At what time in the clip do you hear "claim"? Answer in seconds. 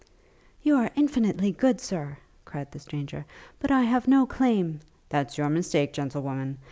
4.25-4.79